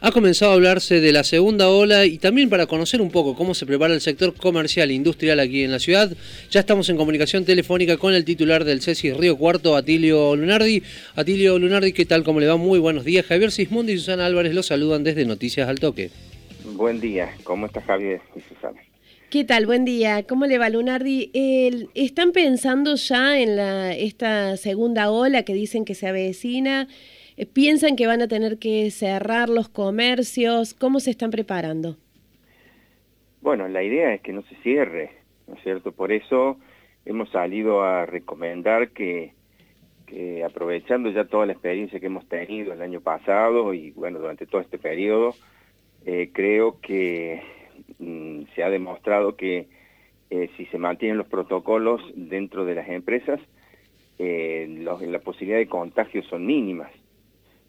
Ha 0.00 0.12
comenzado 0.12 0.52
a 0.52 0.54
hablarse 0.54 1.00
de 1.00 1.10
la 1.10 1.24
segunda 1.24 1.68
ola 1.70 2.06
y 2.06 2.18
también 2.18 2.48
para 2.48 2.66
conocer 2.66 3.02
un 3.02 3.10
poco 3.10 3.34
cómo 3.34 3.52
se 3.52 3.66
prepara 3.66 3.94
el 3.94 4.00
sector 4.00 4.32
comercial 4.32 4.90
e 4.90 4.94
industrial 4.94 5.40
aquí 5.40 5.64
en 5.64 5.72
la 5.72 5.80
ciudad, 5.80 6.12
ya 6.52 6.60
estamos 6.60 6.88
en 6.88 6.96
comunicación 6.96 7.44
telefónica 7.44 7.96
con 7.96 8.14
el 8.14 8.24
titular 8.24 8.64
del 8.64 8.80
CESI 8.80 9.14
Río 9.14 9.36
Cuarto, 9.36 9.74
Atilio 9.74 10.36
Lunardi. 10.36 10.84
Atilio 11.16 11.58
Lunardi, 11.58 11.92
¿qué 11.92 12.04
tal? 12.04 12.22
¿Cómo 12.22 12.38
le 12.38 12.46
va? 12.46 12.56
Muy 12.56 12.78
buenos 12.78 13.04
días. 13.04 13.26
Javier 13.26 13.50
Sismondi 13.50 13.94
y 13.94 13.98
Susana 13.98 14.26
Álvarez 14.26 14.54
los 14.54 14.66
saludan 14.66 15.02
desde 15.02 15.24
Noticias 15.24 15.68
al 15.68 15.80
Toque. 15.80 16.10
Buen 16.76 17.00
día, 17.00 17.34
¿cómo 17.42 17.66
está 17.66 17.80
Javier 17.80 18.20
y 18.36 18.40
Susana? 18.40 18.80
¿Qué 19.30 19.42
tal? 19.42 19.66
Buen 19.66 19.84
día. 19.84 20.22
¿Cómo 20.22 20.46
le 20.46 20.58
va, 20.58 20.68
Lunardi? 20.68 21.32
¿Están 21.94 22.30
pensando 22.30 22.94
ya 22.94 23.40
en 23.40 23.56
la, 23.56 23.96
esta 23.96 24.56
segunda 24.56 25.10
ola 25.10 25.42
que 25.42 25.54
dicen 25.54 25.84
que 25.84 25.96
se 25.96 26.06
avecina? 26.06 26.86
Eh, 27.38 27.46
¿Piensan 27.46 27.94
que 27.94 28.08
van 28.08 28.20
a 28.20 28.26
tener 28.26 28.58
que 28.58 28.90
cerrar 28.90 29.48
los 29.48 29.68
comercios? 29.68 30.74
¿Cómo 30.74 30.98
se 30.98 31.10
están 31.10 31.30
preparando? 31.30 31.96
Bueno, 33.40 33.68
la 33.68 33.84
idea 33.84 34.12
es 34.12 34.20
que 34.22 34.32
no 34.32 34.42
se 34.42 34.56
cierre, 34.56 35.12
¿no 35.46 35.54
es 35.54 35.62
cierto? 35.62 35.92
Por 35.92 36.10
eso 36.10 36.58
hemos 37.04 37.30
salido 37.30 37.84
a 37.84 38.06
recomendar 38.06 38.90
que, 38.90 39.34
aprovechando 40.44 41.10
ya 41.10 41.26
toda 41.26 41.46
la 41.46 41.52
experiencia 41.52 42.00
que 42.00 42.06
hemos 42.06 42.28
tenido 42.28 42.72
el 42.72 42.82
año 42.82 43.00
pasado 43.00 43.72
y 43.72 43.92
bueno, 43.92 44.18
durante 44.18 44.46
todo 44.46 44.60
este 44.60 44.78
periodo, 44.78 45.32
eh, 46.06 46.30
creo 46.32 46.80
que 46.80 47.40
mm, 48.00 48.46
se 48.56 48.64
ha 48.64 48.68
demostrado 48.68 49.36
que 49.36 49.68
eh, 50.30 50.50
si 50.56 50.66
se 50.66 50.78
mantienen 50.78 51.18
los 51.18 51.28
protocolos 51.28 52.02
dentro 52.16 52.64
de 52.64 52.74
las 52.74 52.88
empresas, 52.88 53.38
la 54.18 55.20
posibilidad 55.20 55.58
de 55.58 55.68
contagio 55.68 56.24
son 56.24 56.44
mínimas. 56.44 56.90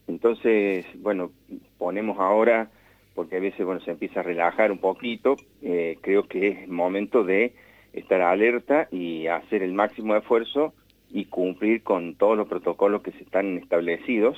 Entonces, 0.10 0.86
bueno, 0.96 1.32
ponemos 1.78 2.18
ahora, 2.20 2.70
porque 3.14 3.38
a 3.38 3.40
veces 3.40 3.64
bueno, 3.64 3.80
se 3.82 3.92
empieza 3.92 4.22
a 4.22 4.24
relajar 4.24 4.72
un 4.72 4.80
poquito, 4.80 5.36
eh, 5.62 6.00
creo 6.02 6.28
que 6.28 6.48
es 6.48 6.68
momento 6.68 7.24
de 7.24 7.54
estar 7.94 8.20
alerta 8.22 8.88
y 8.92 9.28
hacer 9.28 9.62
el 9.62 9.74
máximo 9.74 10.16
esfuerzo 10.16 10.74
y 11.12 11.26
cumplir 11.26 11.84
con 11.84 12.16
todos 12.16 12.36
los 12.36 12.48
protocolos 12.48 13.04
que 13.04 13.12
se 13.12 13.24
están 13.24 13.58
establecidos 13.58 14.36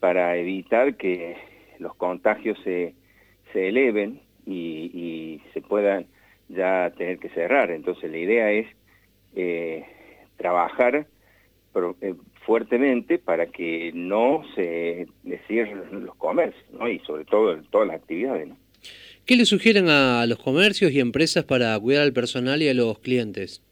para 0.00 0.36
evitar 0.36 0.96
que 0.96 1.36
los 1.78 1.94
contagios 1.94 2.58
se, 2.62 2.94
se 3.54 3.68
eleven 3.68 4.20
y, 4.46 5.40
se 5.54 5.62
puedan 5.62 6.06
ya 6.50 6.92
tener 6.96 7.18
que 7.18 7.30
cerrar. 7.30 7.70
Entonces 7.70 8.10
la 8.10 8.18
idea 8.18 8.50
es 8.50 8.66
eh, 9.34 9.84
trabajar 10.36 11.06
eh, 12.00 12.14
fuertemente 12.44 13.18
para 13.18 13.46
que 13.46 13.90
no 13.94 14.42
se 14.54 15.06
cierren 15.46 16.04
los 16.04 16.14
comercios, 16.16 16.64
¿no? 16.72 16.88
y 16.88 16.98
sobre 17.00 17.24
todo 17.24 17.56
todas 17.70 17.88
las 17.88 17.96
actividades. 17.96 18.48
¿no? 18.48 18.56
¿Qué 19.26 19.36
le 19.36 19.46
sugieren 19.46 19.88
a 19.88 20.26
los 20.26 20.38
comercios 20.38 20.92
y 20.92 21.00
empresas 21.00 21.44
para 21.44 21.78
cuidar 21.80 22.02
al 22.02 22.12
personal 22.12 22.62
y 22.62 22.68
a 22.68 22.74
los 22.74 22.98
clientes? 22.98 23.62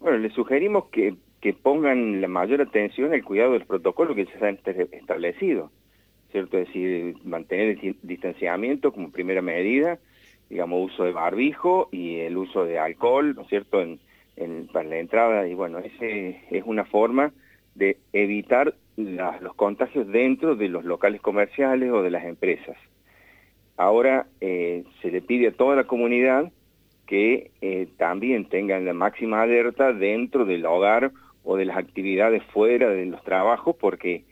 Bueno, 0.00 0.18
les 0.18 0.32
sugerimos 0.32 0.86
que, 0.86 1.14
que 1.40 1.52
pongan 1.52 2.20
la 2.20 2.28
mayor 2.28 2.62
atención 2.62 3.12
al 3.12 3.22
cuidado 3.22 3.52
del 3.52 3.66
protocolo 3.66 4.14
que 4.14 4.26
se 4.26 4.44
ha 4.44 4.48
establecido, 4.48 5.70
¿cierto? 6.30 6.58
Es 6.58 6.68
decir, 6.68 7.16
mantener 7.24 7.78
el 7.82 7.96
distanciamiento 8.02 8.92
como 8.92 9.12
primera 9.12 9.42
medida, 9.42 9.98
digamos, 10.48 10.92
uso 10.92 11.04
de 11.04 11.12
barbijo 11.12 11.88
y 11.92 12.20
el 12.20 12.36
uso 12.36 12.64
de 12.64 12.78
alcohol, 12.78 13.34
¿no 13.34 13.42
es 13.42 13.48
cierto?, 13.48 13.82
en, 13.82 14.00
en, 14.36 14.66
para 14.68 14.88
la 14.88 14.98
entrada, 14.98 15.46
y 15.46 15.54
bueno, 15.54 15.78
ese 15.78 16.40
es 16.50 16.62
una 16.64 16.86
forma 16.86 17.32
de 17.74 17.96
evitar 18.12 18.74
los 18.96 19.54
contagios 19.54 20.06
dentro 20.08 20.54
de 20.54 20.68
los 20.68 20.84
locales 20.84 21.20
comerciales 21.20 21.90
o 21.90 22.02
de 22.02 22.10
las 22.10 22.24
empresas. 22.24 22.76
Ahora 23.76 24.26
eh, 24.40 24.84
se 25.00 25.10
le 25.10 25.22
pide 25.22 25.48
a 25.48 25.52
toda 25.52 25.76
la 25.76 25.84
comunidad 25.84 26.52
que 27.06 27.50
eh, 27.60 27.88
también 27.96 28.48
tengan 28.48 28.84
la 28.84 28.92
máxima 28.92 29.42
alerta 29.42 29.92
dentro 29.92 30.44
del 30.44 30.66
hogar 30.66 31.10
o 31.44 31.56
de 31.56 31.64
las 31.64 31.76
actividades 31.76 32.42
fuera 32.52 32.88
de 32.90 33.06
los 33.06 33.22
trabajos 33.24 33.76
porque 33.76 34.24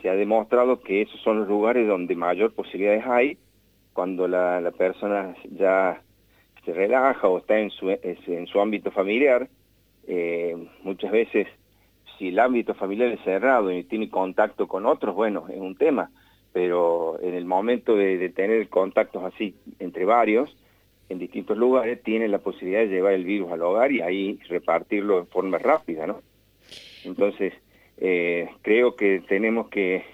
se 0.00 0.08
ha 0.08 0.14
demostrado 0.14 0.80
que 0.80 1.02
esos 1.02 1.20
son 1.20 1.40
los 1.40 1.48
lugares 1.48 1.86
donde 1.86 2.14
mayor 2.14 2.52
posibilidades 2.54 3.04
hay 3.06 3.38
cuando 3.92 4.28
la, 4.28 4.72
persona 4.76 5.34
ya 5.50 6.00
se 6.64 6.72
relaja 6.72 7.28
o 7.28 7.38
está 7.38 7.58
en 7.58 7.70
su, 7.70 7.90
en 7.90 8.46
su 8.46 8.60
ámbito 8.60 8.90
familiar. 8.90 9.48
Eh, 10.06 10.56
muchas 10.82 11.10
veces 11.10 11.48
si 12.18 12.28
el 12.28 12.38
ámbito 12.38 12.74
familiar 12.74 13.10
es 13.10 13.20
cerrado 13.22 13.72
y 13.72 13.84
tiene 13.84 14.08
contacto 14.08 14.66
con 14.66 14.86
otros, 14.86 15.14
bueno, 15.14 15.46
es 15.48 15.58
un 15.58 15.76
tema, 15.76 16.10
pero 16.52 17.18
en 17.20 17.34
el 17.34 17.44
momento 17.44 17.96
de, 17.96 18.28
tener 18.30 18.68
contactos 18.68 19.24
así 19.24 19.54
entre 19.78 20.04
varios, 20.04 20.56
en 21.08 21.18
distintos 21.18 21.56
lugares, 21.56 22.02
tiene 22.02 22.28
la 22.28 22.38
posibilidad 22.38 22.80
de 22.80 22.88
llevar 22.88 23.12
el 23.12 23.24
virus 23.24 23.52
al 23.52 23.62
hogar 23.62 23.92
y 23.92 24.00
ahí 24.00 24.38
repartirlo 24.48 25.18
en 25.18 25.26
forma 25.28 25.58
rápida, 25.58 26.06
¿no? 26.06 26.20
Entonces, 27.04 27.52
eh, 27.98 28.48
creo 28.62 28.96
que 28.96 29.22
tenemos 29.28 29.68
que, 29.68 30.04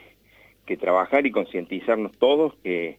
trabajar 0.80 1.26
y 1.26 1.30
concientizarnos 1.30 2.12
todos 2.16 2.54
que, 2.64 2.98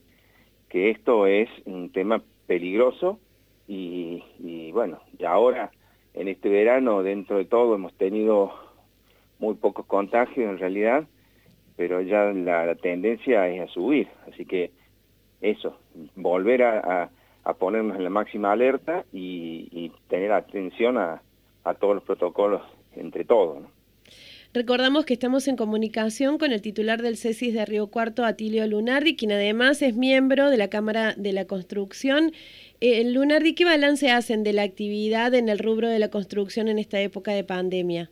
que 0.69 0.92
esto 0.92 1.25
es 1.25 1.50
un 1.66 1.92
tema 1.92 2.22
peligroso 2.46 3.19
y, 3.68 4.24
y 4.38 4.72
bueno, 4.72 5.00
y 5.18 5.25
ahora 5.25 5.72
en 6.13 6.28
este 6.28 6.50
verano 6.50 7.02
dentro 7.02 7.38
de 7.38 7.46
todo 7.46 7.74
hemos 7.74 7.92
tenido 7.96 8.53
muy 9.40 9.56
pocos 9.56 9.86
contagios 9.86 10.50
en 10.50 10.58
realidad, 10.58 11.06
pero 11.76 12.02
ya 12.02 12.26
la, 12.26 12.76
tendencia 12.76 13.48
es 13.48 13.62
a 13.62 13.74
subir. 13.74 14.08
Así 14.32 14.46
que 14.46 14.72
eso, 15.42 15.78
volver 16.16 16.64
a, 16.64 17.10
ponernos 17.60 17.98
en 17.98 18.04
la 18.04 18.10
máxima 18.10 18.52
alerta 18.52 19.06
y, 19.12 19.92
tener 20.08 20.32
atención 20.32 20.98
a, 20.98 21.22
todos 21.80 21.96
los 21.96 22.04
protocolos 22.04 22.62
entre 22.96 23.24
todos. 23.24 23.64
Recordamos 24.54 25.06
que 25.06 25.14
estamos 25.14 25.48
en 25.48 25.56
comunicación 25.56 26.38
con 26.38 26.52
el 26.52 26.62
titular 26.62 27.02
del 27.02 27.18
CESIS 27.18 27.56
de 27.56 27.66
Río 27.66 27.88
Cuarto, 27.88 28.24
Atilio 28.24 28.68
Lunardi, 28.68 29.16
quien 29.16 29.32
además 29.32 29.82
es 29.82 29.96
miembro 29.96 30.52
de 30.52 30.58
la 30.58 30.68
Cámara 30.68 31.16
de 31.18 31.34
la 31.34 31.46
Construcción. 31.46 32.34
Eh, 32.80 33.04
Lunardi, 33.04 33.56
¿qué 33.56 33.66
balance 33.66 34.12
hacen 34.12 34.44
de 34.44 34.54
la 34.54 34.62
actividad 34.62 35.34
en 35.34 35.50
el 35.50 35.58
rubro 35.58 35.90
de 35.90 35.98
la 35.98 36.10
construcción 36.10 36.68
en 36.68 36.78
esta 36.78 37.00
época 37.00 37.32
de 37.32 37.44
pandemia? 37.44 38.12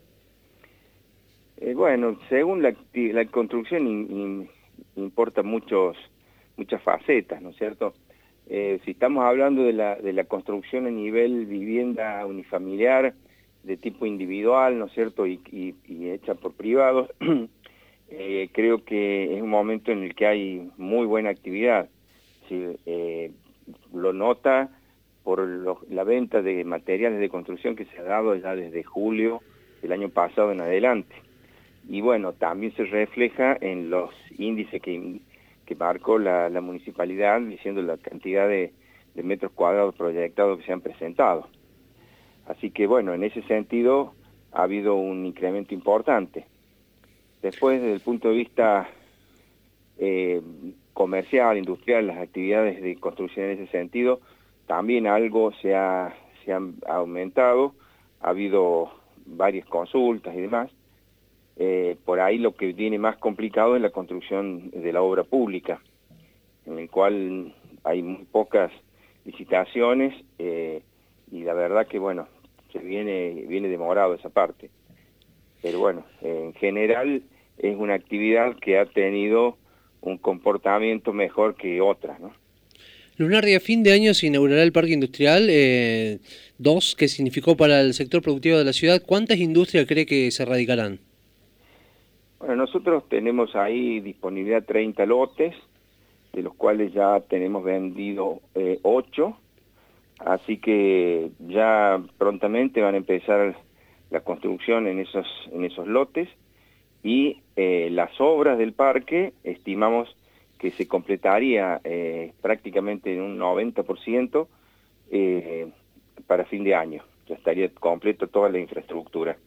Eh, 1.61 1.75
bueno, 1.75 2.17
según 2.27 2.63
la, 2.63 2.73
construcción 3.25 4.49
importa 4.95 5.43
muchos, 5.43 5.95
muchas 6.57 6.81
facetas, 6.81 7.39
¿no 7.39 7.51
es 7.51 7.55
cierto? 7.57 7.93
Eh, 8.47 8.79
si 8.83 8.91
estamos 8.91 9.23
hablando 9.23 9.63
de 9.63 9.73
la, 9.73 9.95
de 9.95 10.11
la 10.11 10.23
construcción 10.23 10.87
a 10.87 10.89
nivel 10.89 11.45
vivienda 11.45 12.25
unifamiliar, 12.25 13.13
de 13.61 13.77
tipo 13.77 14.07
individual, 14.07 14.79
¿no 14.79 14.85
es 14.85 14.93
cierto?, 14.93 15.27
y, 15.27 15.39
hecha 15.87 16.33
por 16.33 16.53
privados, 16.53 17.11
eh, 18.09 18.49
creo 18.53 18.83
que 18.83 19.37
es 19.37 19.43
un 19.43 19.49
momento 19.51 19.91
en 19.91 20.01
el 20.01 20.15
que 20.15 20.25
hay 20.25 20.71
muy 20.77 21.05
buena 21.05 21.29
actividad. 21.29 21.89
lo 23.93 24.13
nota 24.13 24.71
por 25.23 25.47
la 25.91 26.03
venta 26.03 26.41
de 26.41 26.63
materiales 26.63 27.19
de 27.19 27.29
construcción 27.29 27.75
que 27.75 27.85
se 27.85 27.99
ha 27.99 28.03
dado 28.03 28.35
ya 28.35 28.55
desde 28.55 28.83
julio 28.83 29.41
del 29.83 29.91
año 29.91 30.09
pasado 30.09 30.51
en 30.51 30.61
adelante 30.61 31.15
y 31.91 31.99
bueno, 31.99 32.31
también 32.31 32.73
se 32.77 32.85
refleja 32.85 33.57
en 33.59 33.89
los 33.89 34.11
índices 34.37 34.81
que, 34.81 35.19
marcó 35.77 36.17
la, 36.19 36.49
municipalidad 36.61 37.41
diciendo 37.41 37.81
la 37.81 37.97
cantidad 37.97 38.47
de, 38.47 38.71
metros 39.15 39.51
cuadrados 39.51 39.93
proyectados 39.95 40.59
que 40.59 40.65
se 40.65 40.71
han 40.71 40.79
presentado. 40.79 41.49
Así 42.47 42.71
que 42.71 42.87
bueno, 42.87 43.13
en 43.13 43.25
ese 43.25 43.41
sentido 43.41 44.13
ha 44.53 44.63
habido 44.63 44.95
un 44.95 45.25
incremento 45.25 45.73
importante. 45.73 46.45
Después, 47.41 47.81
desde 47.81 47.95
el 47.95 47.99
punto 47.99 48.29
de 48.29 48.35
vista 48.35 48.89
eh, 49.97 50.41
comercial, 50.93 51.57
industrial, 51.57 52.07
las 52.07 52.19
actividades 52.19 52.81
de 52.81 52.95
construcción 52.95 53.47
en 53.47 53.63
ese 53.63 53.67
sentido, 53.69 54.21
también 54.65 55.07
algo 55.07 55.51
se 55.61 55.75
ha, 55.75 56.15
se 56.45 56.53
ha 56.53 56.61
aumentado, 56.87 57.75
ha 58.21 58.29
habido 58.29 58.91
varias 59.25 59.65
consultas 59.65 60.33
y 60.35 60.39
demás, 60.39 60.71
eh, 61.57 61.95
por 62.05 62.19
ahí 62.19 62.37
lo 62.37 62.55
que 62.55 62.73
viene 62.73 62.97
más 62.97 63.17
complicado 63.17 63.75
es 63.75 63.81
la 63.81 63.89
construcción 63.89 64.71
de 64.71 64.93
la 64.93 65.01
obra 65.01 65.23
pública, 65.23 65.81
en 66.65 66.79
el 66.79 66.89
cual 66.89 67.53
hay 67.83 68.01
muy 68.01 68.25
pocas 68.25 68.71
licitaciones 69.25 70.13
eh, 70.39 70.81
y 71.31 71.43
la 71.43 71.53
verdad 71.53 71.87
que 71.87 71.99
bueno, 71.99 72.27
se 72.71 72.79
viene, 72.79 73.45
viene 73.47 73.67
demorado 73.67 74.13
esa 74.13 74.29
parte. 74.29 74.69
Pero 75.61 75.79
bueno, 75.79 76.03
en 76.21 76.53
general 76.53 77.21
es 77.57 77.77
una 77.77 77.93
actividad 77.93 78.55
que 78.57 78.79
ha 78.79 78.85
tenido 78.85 79.57
un 80.01 80.17
comportamiento 80.17 81.13
mejor 81.13 81.55
que 81.55 81.79
otras, 81.81 82.19
¿no? 82.19 82.33
Lunardi, 83.17 83.53
a 83.53 83.59
fin 83.59 83.83
de 83.83 83.93
año 83.93 84.15
se 84.15 84.27
inaugurará 84.27 84.63
el 84.63 84.71
Parque 84.71 84.93
Industrial 84.93 85.43
2, 85.43 85.49
eh, 85.51 86.19
que 86.97 87.07
significó 87.07 87.55
para 87.55 87.81
el 87.81 87.93
sector 87.93 88.21
productivo 88.23 88.57
de 88.57 88.65
la 88.65 88.73
ciudad. 88.73 89.03
¿Cuántas 89.05 89.37
industrias 89.37 89.85
cree 89.85 90.07
que 90.07 90.31
se 90.31 90.43
radicarán? 90.43 90.99
Bueno, 92.41 92.55
nosotros 92.55 93.07
tenemos 93.07 93.55
ahí 93.55 93.99
disponibilidad 93.99 94.63
30 94.63 95.05
lotes, 95.05 95.53
de 96.33 96.41
los 96.41 96.55
cuales 96.55 96.91
ya 96.91 97.19
tenemos 97.19 97.63
vendido 97.63 98.39
eh, 98.55 98.79
ocho, 98.81 99.37
así 100.17 100.57
que 100.57 101.29
ya 101.47 102.01
prontamente 102.17 102.81
van 102.81 102.95
a 102.95 102.97
empezar 102.97 103.55
la 104.09 104.21
construcción 104.21 104.87
en 104.87 104.97
esos, 104.97 105.27
en 105.51 105.65
esos 105.65 105.85
lotes. 105.87 106.29
Y 107.03 107.43
eh, 107.55 107.89
las 107.91 108.09
obras 108.19 108.57
del 108.57 108.73
parque 108.73 109.33
estimamos 109.43 110.09
que 110.57 110.71
se 110.71 110.87
completaría 110.87 111.79
eh, 111.83 112.33
prácticamente 112.41 113.13
en 113.13 113.21
un 113.21 113.37
90% 113.37 114.47
para 116.25 116.45
fin 116.45 116.63
de 116.63 116.73
año, 116.73 117.03
ya 117.27 117.35
estaría 117.35 117.69
completo 117.69 118.25
toda 118.25 118.49
la 118.49 118.57
infraestructura. 118.57 119.37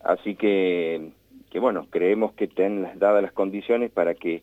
Así 0.00 0.34
que, 0.34 1.12
que 1.50 1.58
bueno, 1.58 1.86
creemos 1.90 2.32
que 2.34 2.44
estén 2.44 2.86
dadas 2.98 3.22
las 3.22 3.32
condiciones 3.32 3.90
para 3.90 4.14
que 4.14 4.42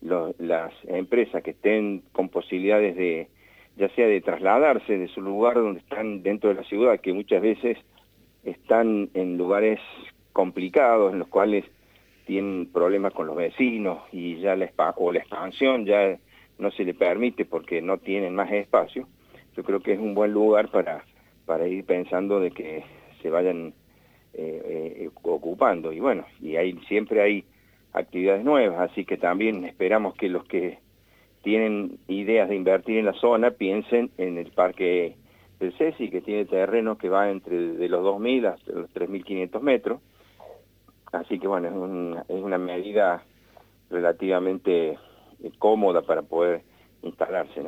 las 0.00 0.72
empresas 0.86 1.42
que 1.42 1.50
estén 1.50 2.02
con 2.12 2.28
posibilidades 2.28 2.94
de, 2.96 3.28
ya 3.76 3.88
sea 3.90 4.06
de 4.06 4.20
trasladarse 4.20 4.98
de 4.98 5.08
su 5.08 5.20
lugar 5.20 5.54
donde 5.54 5.80
están 5.80 6.22
dentro 6.22 6.50
de 6.50 6.56
la 6.56 6.64
ciudad, 6.64 7.00
que 7.00 7.12
muchas 7.12 7.42
veces 7.42 7.78
están 8.44 9.08
en 9.14 9.38
lugares 9.38 9.80
complicados, 10.32 11.12
en 11.12 11.20
los 11.20 11.28
cuales 11.28 11.64
tienen 12.26 12.68
problemas 12.72 13.12
con 13.12 13.26
los 13.26 13.36
vecinos 13.36 14.00
y 14.12 14.36
ya 14.40 14.56
la, 14.56 14.70
o 14.96 15.12
la 15.12 15.18
expansión 15.20 15.86
ya 15.86 16.18
no 16.58 16.70
se 16.70 16.84
le 16.84 16.94
permite 16.94 17.44
porque 17.44 17.82
no 17.82 17.98
tienen 17.98 18.34
más 18.34 18.50
espacio, 18.52 19.08
yo 19.56 19.62
creo 19.64 19.80
que 19.80 19.92
es 19.92 19.98
un 19.98 20.14
buen 20.14 20.32
lugar 20.32 20.70
para, 20.70 21.04
para 21.46 21.66
ir 21.66 21.84
pensando 21.84 22.40
de 22.40 22.50
que 22.50 22.84
se 23.22 23.30
vayan 23.30 23.74
eh, 24.36 25.06
eh, 25.06 25.10
ocupando. 25.22 25.92
Y 25.92 26.00
bueno, 26.00 26.24
y 26.40 26.56
ahí 26.56 26.78
siempre 26.88 27.22
hay 27.22 27.44
actividades 27.92 28.44
nuevas, 28.44 28.90
así 28.90 29.04
que 29.04 29.16
también 29.16 29.64
esperamos 29.64 30.14
que 30.14 30.28
los 30.28 30.44
que 30.44 30.78
tienen 31.42 31.98
ideas 32.08 32.48
de 32.48 32.56
invertir 32.56 32.98
en 32.98 33.06
la 33.06 33.12
zona 33.12 33.52
piensen 33.52 34.10
en 34.18 34.38
el 34.38 34.50
parque 34.50 35.16
del 35.60 35.72
CESI, 35.74 36.10
que 36.10 36.20
tiene 36.20 36.46
terreno 36.46 36.98
que 36.98 37.08
va 37.08 37.30
entre 37.30 37.56
de 37.56 37.88
los 37.88 38.02
2.000 38.02 38.46
hasta 38.46 38.72
los 38.72 38.92
3.500 38.92 39.60
metros. 39.60 40.00
Así 41.12 41.38
que 41.38 41.46
bueno, 41.46 41.68
es 42.28 42.42
una, 42.42 42.58
medida 42.58 43.22
relativamente 43.90 44.90
eh, 44.90 44.98
cómoda 45.58 46.02
para 46.02 46.22
poder 46.22 46.62
instalarse. 47.02 47.62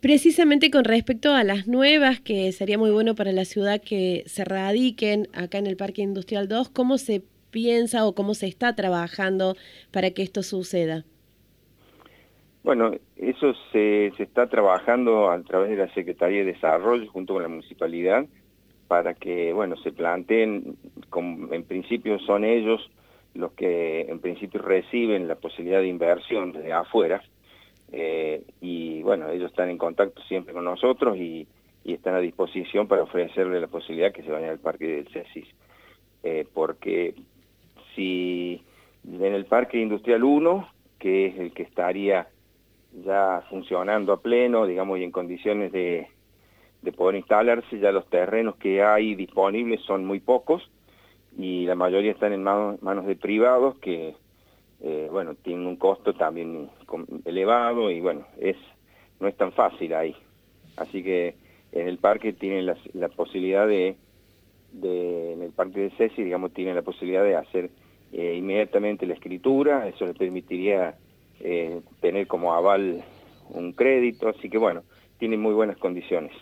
Precisamente 0.00 0.70
con 0.70 0.84
respecto 0.84 1.32
a 1.32 1.44
las 1.44 1.66
nuevas, 1.66 2.20
que 2.20 2.52
sería 2.52 2.78
muy 2.78 2.90
bueno 2.90 3.14
para 3.14 3.32
la 3.32 3.44
ciudad 3.44 3.80
que 3.80 4.22
se 4.26 4.44
radiquen 4.44 5.28
acá 5.32 5.58
en 5.58 5.66
el 5.66 5.76
Parque 5.76 6.02
Industrial 6.02 6.48
2, 6.48 6.68
¿cómo 6.70 6.98
se 6.98 7.22
piensa 7.50 8.06
o 8.06 8.14
cómo 8.14 8.34
se 8.34 8.46
está 8.46 8.74
trabajando 8.74 9.56
para 9.90 10.10
que 10.10 10.22
esto 10.22 10.42
suceda? 10.42 11.04
Bueno, 12.62 12.92
eso 13.16 13.54
se, 13.72 14.12
se 14.16 14.22
está 14.24 14.48
trabajando 14.48 15.30
a 15.30 15.40
través 15.42 15.70
de 15.70 15.76
la 15.76 15.92
Secretaría 15.94 16.40
de 16.44 16.52
Desarrollo 16.52 17.08
junto 17.10 17.34
con 17.34 17.42
la 17.42 17.48
Municipalidad 17.48 18.26
para 18.88 19.14
que, 19.14 19.52
bueno, 19.52 19.76
se 19.78 19.92
planteen, 19.92 20.76
en 21.52 21.64
principio 21.64 22.18
son 22.20 22.44
ellos 22.44 22.90
los 23.34 23.52
que 23.52 24.02
en 24.02 24.18
principio 24.18 24.62
reciben 24.62 25.28
la 25.28 25.34
posibilidad 25.36 25.80
de 25.80 25.88
inversión 25.88 26.52
desde 26.52 26.72
afuera, 26.72 27.22
eh, 27.92 28.42
y 28.60 29.02
bueno, 29.02 29.28
ellos 29.30 29.50
están 29.50 29.70
en 29.70 29.78
contacto 29.78 30.22
siempre 30.22 30.52
con 30.52 30.64
nosotros 30.64 31.16
y, 31.16 31.46
están 31.84 32.16
a 32.16 32.18
disposición 32.18 32.88
para 32.88 33.04
ofrecerle 33.04 33.60
la 33.60 33.68
posibilidad 33.68 34.10
que 34.10 34.24
se 34.24 34.30
vayan 34.32 34.50
al 34.50 34.58
parque 34.58 34.88
del 34.88 35.08
CESIS, 35.08 35.46
eh, 36.24 36.44
porque 36.52 37.14
si 37.94 38.60
en 39.04 39.22
el 39.22 39.44
Parque 39.44 39.80
Industrial 39.80 40.24
1, 40.24 40.68
que 40.98 41.26
es 41.26 41.38
el 41.38 41.52
que 41.52 41.62
estaría 41.62 42.26
ya 43.04 43.44
funcionando 43.48 44.12
a 44.12 44.20
pleno, 44.20 44.66
digamos, 44.66 44.98
y 44.98 45.04
en 45.04 45.12
condiciones 45.12 45.70
de, 45.70 46.08
de 46.82 46.92
poder 46.92 47.14
instalarse, 47.16 47.78
ya 47.78 47.92
los 47.92 48.10
terrenos 48.10 48.56
que 48.56 48.82
hay 48.82 49.14
disponibles 49.14 49.80
son 49.82 50.04
muy 50.04 50.18
pocos 50.18 50.68
y 51.38 51.66
la 51.66 51.76
mayoría 51.76 52.10
están 52.10 52.32
en 52.32 52.42
manos 52.42 53.06
de 53.06 53.14
privados 53.14 53.78
que, 53.78 54.16
eh, 54.82 55.08
bueno, 55.10 55.34
tienen 55.34 55.66
un 55.66 55.76
costo 55.76 56.14
también 56.14 56.68
elevado 57.24 57.90
y 57.90 58.00
bueno, 58.00 58.26
es 58.38 58.56
no 59.20 59.28
es 59.28 59.36
tan 59.36 59.52
fácil 59.52 59.94
ahí. 59.94 60.14
Así 60.76 61.02
que 61.02 61.34
en 61.72 61.88
el 61.88 61.98
parque 61.98 62.32
tienen 62.32 62.66
la, 62.66 63.08
posibilidad 63.08 63.66
de, 63.66 63.96
de, 64.72 65.32
en 65.32 65.42
el 65.42 65.52
parque 65.52 65.80
de 65.80 65.90
Ceci, 65.90 66.22
digamos, 66.22 66.52
tienen 66.52 66.74
la 66.74 66.82
posibilidad 66.82 67.24
de 67.24 67.36
hacer 67.36 67.70
eh, 68.12 68.34
inmediatamente 68.36 69.06
la 69.06 69.14
escritura, 69.14 69.88
eso 69.88 70.06
le 70.06 70.14
permitiría 70.14 70.96
eh, 71.40 71.80
tener 72.00 72.26
como 72.26 72.54
aval 72.54 73.02
un 73.50 73.72
crédito, 73.72 74.28
así 74.28 74.48
que 74.48 74.58
bueno, 74.58 74.82
tiene 75.18 75.36
muy 75.36 75.54
buenas 75.54 75.76
condiciones. 75.78 76.32